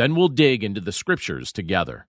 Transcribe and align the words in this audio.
Then 0.00 0.14
we'll 0.14 0.28
dig 0.28 0.64
into 0.64 0.80
the 0.80 0.92
scriptures 0.92 1.52
together. 1.52 2.06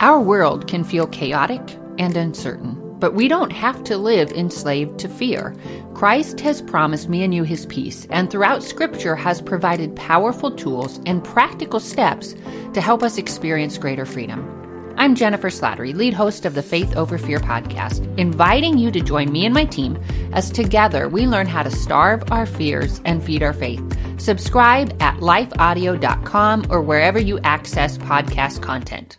Our 0.00 0.20
world 0.20 0.66
can 0.66 0.82
feel 0.82 1.06
chaotic 1.06 1.60
and 1.98 2.16
uncertain, 2.16 2.96
but 2.98 3.14
we 3.14 3.28
don't 3.28 3.52
have 3.52 3.84
to 3.84 3.96
live 3.96 4.32
enslaved 4.32 4.98
to 4.98 5.08
fear. 5.08 5.54
Christ 5.94 6.40
has 6.40 6.60
promised 6.60 7.08
me 7.08 7.22
and 7.22 7.32
you 7.32 7.44
his 7.44 7.66
peace, 7.66 8.08
and 8.10 8.28
throughout 8.28 8.64
Scripture 8.64 9.14
has 9.14 9.40
provided 9.40 9.94
powerful 9.94 10.50
tools 10.50 11.00
and 11.06 11.22
practical 11.22 11.78
steps 11.78 12.34
to 12.72 12.80
help 12.80 13.04
us 13.04 13.16
experience 13.16 13.78
greater 13.78 14.04
freedom. 14.04 14.50
I'm 14.96 15.14
Jennifer 15.14 15.48
Slattery, 15.48 15.94
lead 15.94 16.14
host 16.14 16.44
of 16.44 16.54
the 16.54 16.62
Faith 16.64 16.96
Over 16.96 17.18
Fear 17.18 17.38
podcast, 17.38 18.02
inviting 18.18 18.78
you 18.78 18.90
to 18.90 19.00
join 19.00 19.30
me 19.30 19.44
and 19.44 19.54
my 19.54 19.64
team 19.64 19.96
as 20.32 20.50
together 20.50 21.08
we 21.08 21.28
learn 21.28 21.46
how 21.46 21.62
to 21.62 21.70
starve 21.70 22.32
our 22.32 22.46
fears 22.46 23.00
and 23.04 23.22
feed 23.22 23.44
our 23.44 23.52
faith. 23.52 23.80
Subscribe 24.18 24.96
at 25.02 25.18
lifeaudio.com 25.18 26.66
or 26.70 26.82
wherever 26.82 27.18
you 27.18 27.38
access 27.40 27.98
podcast 27.98 28.62
content. 28.62 29.18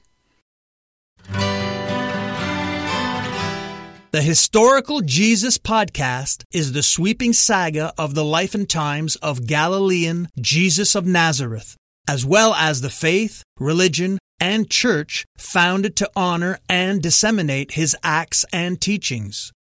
The 4.16 4.22
Historical 4.22 5.02
Jesus 5.02 5.58
podcast 5.58 6.46
is 6.54 6.72
the 6.72 6.82
sweeping 6.84 7.34
saga 7.34 7.92
of 7.98 8.16
the 8.16 8.24
life 8.24 8.56
and 8.56 8.70
times 8.70 9.18
of 9.18 9.46
Galilean 9.46 10.30
Jesus 10.40 10.96
of 10.96 11.06
Nazareth, 11.06 11.76
as 12.08 12.26
well 12.26 12.54
as 12.54 12.80
the 12.80 12.90
faith, 12.90 13.44
religion, 13.60 14.18
and 14.40 14.70
church 14.70 15.26
founded 15.38 15.98
to 15.98 16.10
honor 16.16 16.60
and 16.70 17.02
disseminate 17.02 17.72
his 17.72 17.94
acts 18.04 18.46
and 18.54 18.80
teachings. 18.80 19.52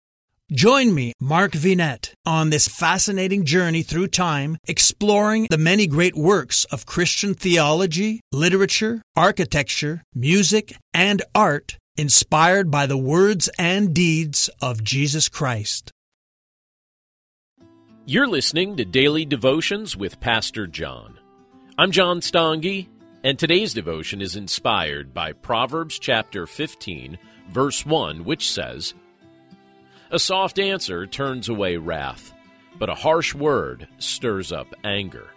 Join 0.51 0.93
me, 0.93 1.13
Mark 1.19 1.53
Vinet, 1.53 2.13
on 2.23 2.51
this 2.51 2.67
fascinating 2.67 3.45
journey 3.45 3.81
through 3.81 4.09
time, 4.09 4.59
exploring 4.67 5.47
the 5.49 5.57
many 5.57 5.87
great 5.87 6.15
works 6.15 6.65
of 6.65 6.85
Christian 6.85 7.33
theology, 7.33 8.21
literature, 8.31 9.01
architecture, 9.15 10.03
music, 10.13 10.75
and 10.93 11.23
art 11.33 11.79
inspired 11.97 12.69
by 12.69 12.85
the 12.85 12.97
words 12.97 13.49
and 13.57 13.91
deeds 13.91 14.47
of 14.61 14.83
Jesus 14.83 15.29
Christ. 15.29 15.91
You're 18.05 18.27
listening 18.27 18.77
to 18.77 18.85
Daily 18.85 19.25
Devotions 19.25 19.97
with 19.97 20.19
Pastor 20.19 20.67
John. 20.67 21.17
I'm 21.75 21.89
John 21.89 22.19
Stange, 22.19 22.87
and 23.23 23.39
today's 23.39 23.73
devotion 23.73 24.21
is 24.21 24.35
inspired 24.35 25.11
by 25.11 25.31
Proverbs 25.31 25.97
chapter 25.97 26.45
15, 26.45 27.17
verse 27.49 27.83
1, 27.83 28.23
which 28.23 28.47
says, 28.51 28.93
A 30.11 30.19
soft 30.19 30.59
answer 30.59 31.07
turns 31.07 31.49
away 31.49 31.77
wrath, 31.77 32.31
but 32.77 32.89
a 32.89 32.95
harsh 32.95 33.33
word 33.33 33.87
stirs 33.97 34.51
up 34.51 34.67
anger. 34.83 35.29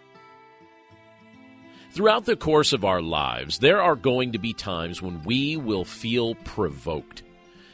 Throughout 1.91 2.27
the 2.27 2.37
course 2.37 2.75
of 2.75 2.85
our 2.85 3.01
lives, 3.01 3.59
there 3.59 3.81
are 3.81 3.97
going 3.97 4.33
to 4.33 4.39
be 4.39 4.53
times 4.53 5.01
when 5.01 5.23
we 5.25 5.57
will 5.57 5.85
feel 5.85 6.35
provoked. 6.35 7.23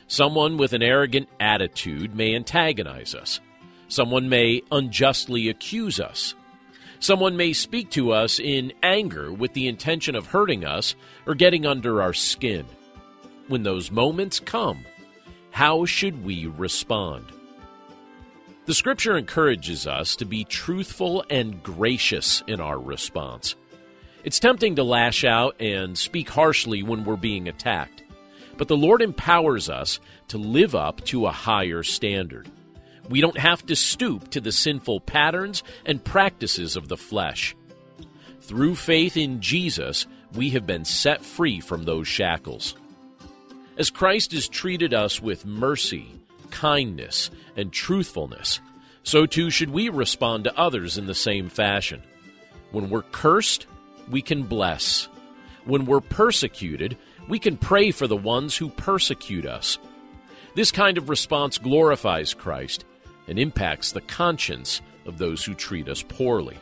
Someone 0.06 0.56
with 0.56 0.72
an 0.72 0.82
arrogant 0.82 1.28
attitude 1.40 2.14
may 2.14 2.34
antagonize 2.34 3.14
us. 3.14 3.40
Someone 3.88 4.28
may 4.28 4.62
unjustly 4.70 5.48
accuse 5.48 5.98
us. 5.98 6.34
Someone 7.00 7.36
may 7.36 7.52
speak 7.52 7.90
to 7.90 8.12
us 8.12 8.38
in 8.38 8.72
anger 8.82 9.32
with 9.32 9.52
the 9.52 9.66
intention 9.66 10.14
of 10.14 10.26
hurting 10.26 10.64
us 10.64 10.94
or 11.26 11.34
getting 11.34 11.66
under 11.66 12.00
our 12.00 12.12
skin. 12.12 12.66
When 13.48 13.62
those 13.62 13.90
moments 13.90 14.40
come, 14.40 14.86
how 15.54 15.84
should 15.84 16.24
we 16.24 16.46
respond? 16.46 17.24
The 18.66 18.74
scripture 18.74 19.16
encourages 19.16 19.86
us 19.86 20.16
to 20.16 20.24
be 20.24 20.42
truthful 20.42 21.24
and 21.30 21.62
gracious 21.62 22.42
in 22.48 22.60
our 22.60 22.76
response. 22.76 23.54
It's 24.24 24.40
tempting 24.40 24.74
to 24.74 24.82
lash 24.82 25.22
out 25.22 25.54
and 25.60 25.96
speak 25.96 26.28
harshly 26.28 26.82
when 26.82 27.04
we're 27.04 27.14
being 27.14 27.46
attacked, 27.46 28.02
but 28.56 28.66
the 28.66 28.76
Lord 28.76 29.00
empowers 29.00 29.70
us 29.70 30.00
to 30.26 30.38
live 30.38 30.74
up 30.74 31.04
to 31.04 31.26
a 31.26 31.30
higher 31.30 31.84
standard. 31.84 32.50
We 33.08 33.20
don't 33.20 33.38
have 33.38 33.64
to 33.66 33.76
stoop 33.76 34.30
to 34.30 34.40
the 34.40 34.50
sinful 34.50 35.02
patterns 35.02 35.62
and 35.86 36.02
practices 36.02 36.74
of 36.74 36.88
the 36.88 36.96
flesh. 36.96 37.54
Through 38.40 38.74
faith 38.74 39.16
in 39.16 39.40
Jesus, 39.40 40.08
we 40.34 40.50
have 40.50 40.66
been 40.66 40.84
set 40.84 41.24
free 41.24 41.60
from 41.60 41.84
those 41.84 42.08
shackles. 42.08 42.74
As 43.76 43.90
Christ 43.90 44.32
has 44.32 44.48
treated 44.48 44.94
us 44.94 45.20
with 45.20 45.44
mercy, 45.44 46.06
kindness, 46.50 47.30
and 47.56 47.72
truthfulness, 47.72 48.60
so 49.02 49.26
too 49.26 49.50
should 49.50 49.70
we 49.70 49.88
respond 49.88 50.44
to 50.44 50.56
others 50.56 50.96
in 50.96 51.06
the 51.06 51.14
same 51.14 51.48
fashion. 51.48 52.00
When 52.70 52.88
we're 52.88 53.02
cursed, 53.02 53.66
we 54.08 54.22
can 54.22 54.44
bless. 54.44 55.08
When 55.64 55.86
we're 55.86 56.00
persecuted, 56.00 56.96
we 57.28 57.38
can 57.40 57.56
pray 57.56 57.90
for 57.90 58.06
the 58.06 58.16
ones 58.16 58.56
who 58.56 58.68
persecute 58.68 59.46
us. 59.46 59.78
This 60.54 60.70
kind 60.70 60.96
of 60.96 61.08
response 61.08 61.58
glorifies 61.58 62.32
Christ 62.32 62.84
and 63.26 63.38
impacts 63.40 63.90
the 63.90 64.02
conscience 64.02 64.82
of 65.04 65.18
those 65.18 65.44
who 65.44 65.54
treat 65.54 65.88
us 65.88 66.02
poorly. 66.02 66.58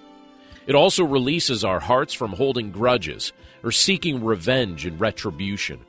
It 0.67 0.75
also 0.75 1.05
releases 1.05 1.63
our 1.63 1.81
hearts 1.81 2.15
from 2.15 2.33
holding 2.33 2.71
grudges 2.71 3.33
or 3.63 3.71
seeking 3.71 4.25
revenge 4.25 4.87
and 4.87 4.99
retribution. 4.99 5.81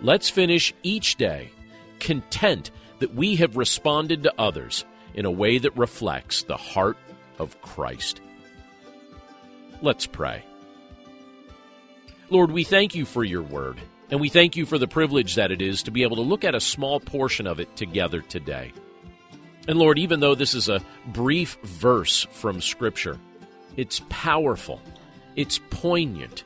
Let's 0.00 0.30
finish 0.30 0.74
each 0.82 1.16
day 1.16 1.50
content 2.00 2.70
that 2.98 3.14
we 3.14 3.36
have 3.36 3.56
responded 3.56 4.22
to 4.22 4.34
others 4.38 4.84
in 5.14 5.24
a 5.24 5.30
way 5.30 5.58
that 5.58 5.76
reflects 5.76 6.42
the 6.42 6.56
heart 6.56 6.96
of 7.38 7.60
Christ. 7.62 8.20
Let's 9.80 10.06
pray. 10.06 10.44
Lord, 12.30 12.50
we 12.50 12.64
thank 12.64 12.94
you 12.94 13.04
for 13.04 13.22
your 13.22 13.42
word, 13.42 13.78
and 14.10 14.20
we 14.20 14.28
thank 14.28 14.56
you 14.56 14.66
for 14.66 14.78
the 14.78 14.88
privilege 14.88 15.34
that 15.34 15.52
it 15.52 15.62
is 15.62 15.82
to 15.84 15.90
be 15.90 16.02
able 16.02 16.16
to 16.16 16.22
look 16.22 16.44
at 16.44 16.54
a 16.54 16.60
small 16.60 17.00
portion 17.00 17.46
of 17.46 17.60
it 17.60 17.74
together 17.76 18.20
today. 18.22 18.72
And 19.68 19.78
Lord, 19.78 19.98
even 19.98 20.20
though 20.20 20.34
this 20.34 20.54
is 20.54 20.68
a 20.68 20.82
brief 21.06 21.56
verse 21.62 22.26
from 22.32 22.60
Scripture, 22.60 23.18
it's 23.76 24.02
powerful, 24.08 24.80
it's 25.36 25.58
poignant, 25.70 26.44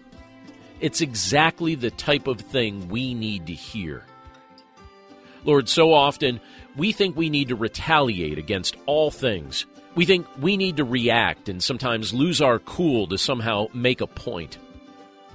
it's 0.80 1.00
exactly 1.00 1.74
the 1.74 1.90
type 1.90 2.26
of 2.26 2.40
thing 2.40 2.88
we 2.88 3.14
need 3.14 3.46
to 3.46 3.54
hear. 3.54 4.04
Lord, 5.44 5.68
so 5.68 5.92
often 5.92 6.40
we 6.76 6.92
think 6.92 7.16
we 7.16 7.30
need 7.30 7.48
to 7.48 7.56
retaliate 7.56 8.38
against 8.38 8.76
all 8.86 9.10
things 9.10 9.66
we 9.98 10.04
think 10.04 10.28
we 10.40 10.56
need 10.56 10.76
to 10.76 10.84
react 10.84 11.48
and 11.48 11.60
sometimes 11.60 12.14
lose 12.14 12.40
our 12.40 12.60
cool 12.60 13.08
to 13.08 13.18
somehow 13.18 13.66
make 13.74 14.00
a 14.00 14.06
point. 14.06 14.56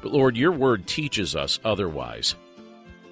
But 0.01 0.13
Lord, 0.13 0.37
your 0.37 0.53
word 0.53 0.87
teaches 0.87 1.35
us 1.35 1.59
otherwise. 1.65 2.35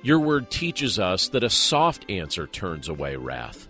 Your 0.02 0.19
word 0.19 0.50
teaches 0.50 0.98
us 0.98 1.28
that 1.28 1.44
a 1.44 1.50
soft 1.50 2.09
answer 2.09 2.48
turns 2.48 2.88
away 2.88 3.18
wrath. 3.18 3.68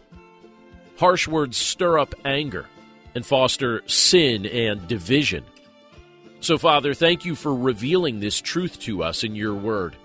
Harsh 1.00 1.28
words 1.28 1.58
stir 1.58 1.98
up 1.98 2.14
anger 2.24 2.68
and 3.16 3.26
foster 3.26 3.82
sin 3.88 4.46
and 4.46 4.88
division. 4.88 5.44
So, 6.42 6.58
Father, 6.58 6.96
thank 6.96 7.24
you 7.24 7.36
for 7.36 7.54
revealing 7.54 8.20
this 8.20 8.42
truth 8.42 8.80
to 8.82 9.04
us 9.04 9.24
in 9.24 9.36
your 9.36 9.54
word. 9.54 9.96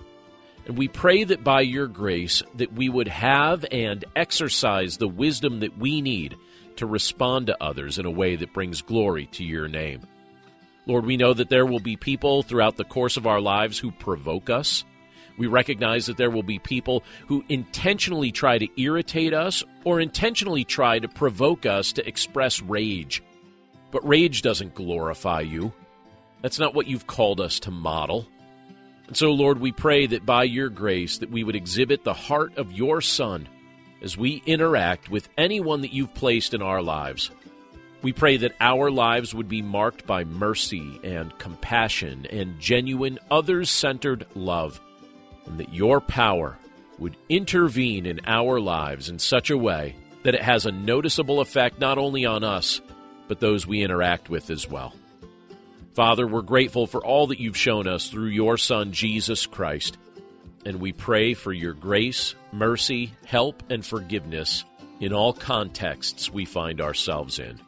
And 0.66 0.76
we 0.76 0.86
pray 0.86 1.24
that 1.24 1.42
by 1.42 1.62
your 1.62 1.86
grace 1.86 2.42
that 2.56 2.74
we 2.74 2.90
would 2.90 3.08
have 3.08 3.64
and 3.72 4.04
exercise 4.14 4.98
the 4.98 5.08
wisdom 5.08 5.60
that 5.60 5.78
we 5.78 6.02
need 6.02 6.36
to 6.76 6.84
respond 6.84 7.46
to 7.46 7.62
others 7.62 7.98
in 7.98 8.04
a 8.04 8.10
way 8.10 8.36
that 8.36 8.52
brings 8.52 8.82
glory 8.82 9.26
to 9.32 9.44
your 9.44 9.66
name. 9.66 10.02
Lord, 10.84 11.06
we 11.06 11.16
know 11.16 11.32
that 11.32 11.48
there 11.48 11.64
will 11.64 11.80
be 11.80 11.96
people 11.96 12.42
throughout 12.42 12.76
the 12.76 12.84
course 12.84 13.16
of 13.16 13.26
our 13.26 13.40
lives 13.40 13.78
who 13.78 13.90
provoke 13.90 14.50
us. 14.50 14.84
We 15.38 15.46
recognize 15.46 16.04
that 16.04 16.18
there 16.18 16.30
will 16.30 16.42
be 16.42 16.58
people 16.58 17.02
who 17.28 17.46
intentionally 17.48 18.30
try 18.30 18.58
to 18.58 18.82
irritate 18.82 19.32
us 19.32 19.64
or 19.84 20.00
intentionally 20.00 20.64
try 20.64 20.98
to 20.98 21.08
provoke 21.08 21.64
us 21.64 21.94
to 21.94 22.06
express 22.06 22.60
rage. 22.60 23.22
But 23.90 24.06
rage 24.06 24.42
doesn't 24.42 24.74
glorify 24.74 25.40
you. 25.40 25.72
That's 26.42 26.58
not 26.58 26.74
what 26.74 26.86
you've 26.86 27.06
called 27.06 27.40
us 27.40 27.60
to 27.60 27.70
model. 27.70 28.26
And 29.06 29.16
so, 29.16 29.32
Lord, 29.32 29.60
we 29.60 29.72
pray 29.72 30.06
that 30.06 30.26
by 30.26 30.44
your 30.44 30.68
grace 30.68 31.18
that 31.18 31.30
we 31.30 31.44
would 31.44 31.56
exhibit 31.56 32.04
the 32.04 32.14
heart 32.14 32.56
of 32.56 32.72
your 32.72 33.00
Son 33.00 33.48
as 34.02 34.16
we 34.16 34.42
interact 34.46 35.10
with 35.10 35.28
anyone 35.38 35.82
that 35.82 35.92
you've 35.92 36.14
placed 36.14 36.54
in 36.54 36.62
our 36.62 36.82
lives. 36.82 37.30
We 38.02 38.12
pray 38.12 38.36
that 38.38 38.54
our 38.60 38.90
lives 38.90 39.34
would 39.34 39.48
be 39.48 39.62
marked 39.62 40.06
by 40.06 40.24
mercy 40.24 41.00
and 41.02 41.36
compassion 41.38 42.26
and 42.30 42.60
genuine 42.60 43.18
others 43.30 43.70
centered 43.70 44.26
love, 44.34 44.80
and 45.46 45.58
that 45.58 45.72
your 45.72 46.00
power 46.00 46.58
would 46.98 47.16
intervene 47.28 48.06
in 48.06 48.20
our 48.26 48.60
lives 48.60 49.08
in 49.08 49.18
such 49.18 49.50
a 49.50 49.58
way 49.58 49.96
that 50.22 50.34
it 50.34 50.42
has 50.42 50.66
a 50.66 50.72
noticeable 50.72 51.40
effect 51.40 51.80
not 51.80 51.98
only 51.98 52.24
on 52.26 52.44
us, 52.44 52.80
but 53.28 53.40
those 53.40 53.66
we 53.66 53.82
interact 53.82 54.28
with 54.28 54.50
as 54.50 54.68
well. 54.68 54.94
Father, 55.96 56.26
we're 56.26 56.42
grateful 56.42 56.86
for 56.86 57.02
all 57.02 57.28
that 57.28 57.40
you've 57.40 57.56
shown 57.56 57.88
us 57.88 58.10
through 58.10 58.26
your 58.26 58.58
Son, 58.58 58.92
Jesus 58.92 59.46
Christ, 59.46 59.96
and 60.66 60.78
we 60.78 60.92
pray 60.92 61.32
for 61.32 61.54
your 61.54 61.72
grace, 61.72 62.34
mercy, 62.52 63.14
help, 63.24 63.62
and 63.70 63.84
forgiveness 63.84 64.66
in 65.00 65.14
all 65.14 65.32
contexts 65.32 66.30
we 66.30 66.44
find 66.44 66.82
ourselves 66.82 67.38
in. 67.38 67.58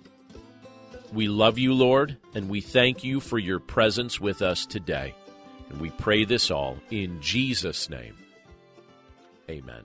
We 1.10 1.26
love 1.26 1.56
you, 1.56 1.72
Lord, 1.72 2.18
and 2.34 2.50
we 2.50 2.60
thank 2.60 3.02
you 3.02 3.20
for 3.20 3.38
your 3.38 3.60
presence 3.60 4.20
with 4.20 4.42
us 4.42 4.66
today. 4.66 5.14
And 5.70 5.80
we 5.80 5.88
pray 5.88 6.26
this 6.26 6.50
all 6.50 6.76
in 6.90 7.22
Jesus' 7.22 7.88
name. 7.88 8.14
Amen. 9.48 9.84